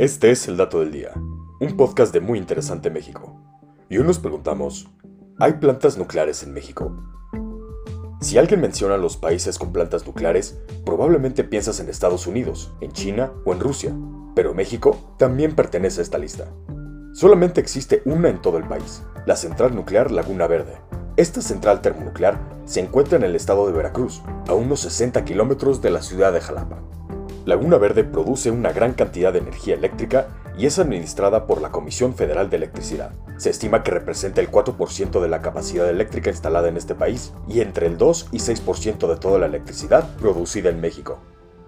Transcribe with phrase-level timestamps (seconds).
[0.00, 3.38] Este es el dato del día, un podcast de Muy Interesante México.
[3.90, 4.88] Y hoy nos preguntamos,
[5.38, 6.96] ¿hay plantas nucleares en México?
[8.22, 13.30] Si alguien menciona los países con plantas nucleares, probablemente piensas en Estados Unidos, en China
[13.44, 13.94] o en Rusia,
[14.34, 16.48] pero México también pertenece a esta lista.
[17.12, 20.78] Solamente existe una en todo el país, la central nuclear Laguna Verde.
[21.18, 25.90] Esta central termonuclear se encuentra en el estado de Veracruz, a unos 60 kilómetros de
[25.90, 26.80] la ciudad de Jalapa.
[27.46, 32.14] Laguna Verde produce una gran cantidad de energía eléctrica y es administrada por la Comisión
[32.14, 33.12] Federal de Electricidad.
[33.38, 37.62] Se estima que representa el 4% de la capacidad eléctrica instalada en este país y
[37.62, 41.18] entre el 2 y 6% de toda la electricidad producida en México.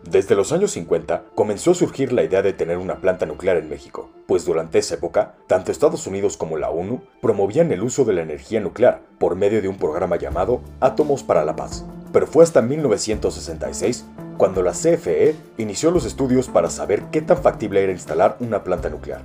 [0.05, 3.71] Desde los años 50 comenzó a surgir la idea de tener una planta nuclear en
[3.71, 8.13] México, pues durante esa época, tanto Estados Unidos como la ONU promovían el uso de
[8.13, 11.87] la energía nuclear por medio de un programa llamado Átomos para la Paz.
[12.13, 14.05] Pero fue hasta 1966
[14.37, 18.91] cuando la CFE inició los estudios para saber qué tan factible era instalar una planta
[18.91, 19.23] nuclear.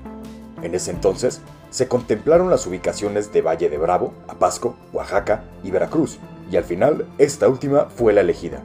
[0.61, 6.17] En ese entonces, se contemplaron las ubicaciones de Valle de Bravo, Apasco, Oaxaca y Veracruz,
[6.51, 8.61] y al final esta última fue la elegida.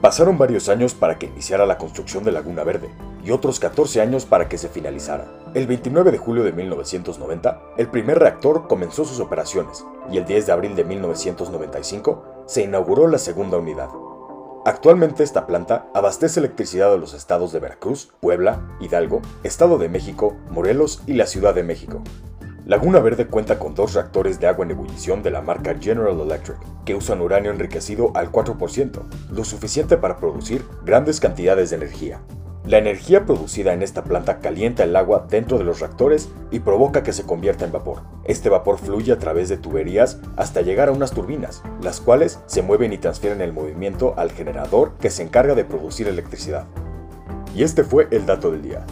[0.00, 2.90] Pasaron varios años para que iniciara la construcción de Laguna Verde
[3.24, 5.26] y otros 14 años para que se finalizara.
[5.54, 10.46] El 29 de julio de 1990, el primer reactor comenzó sus operaciones y el 10
[10.46, 13.88] de abril de 1995 se inauguró la segunda unidad.
[14.66, 20.36] Actualmente esta planta abastece electricidad a los estados de Veracruz, Puebla, Hidalgo, Estado de México,
[20.50, 22.02] Morelos y la Ciudad de México.
[22.64, 26.56] Laguna Verde cuenta con dos reactores de agua en ebullición de la marca General Electric,
[26.86, 32.22] que usan uranio enriquecido al 4%, lo suficiente para producir grandes cantidades de energía.
[32.64, 37.02] La energía producida en esta planta calienta el agua dentro de los reactores y provoca
[37.02, 38.00] que se convierta en vapor.
[38.24, 42.62] Este vapor fluye a través de tuberías hasta llegar a unas turbinas, las cuales se
[42.62, 46.64] mueven y transfieren el movimiento al generador que se encarga de producir electricidad.
[47.54, 48.86] Y este fue el dato del día.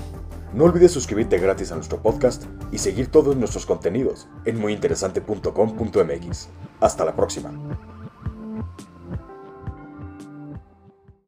[0.52, 6.48] No olvides suscribirte gratis a nuestro podcast y seguir todos nuestros contenidos en muyinteresante.com.mx.
[6.78, 7.50] Hasta la próxima.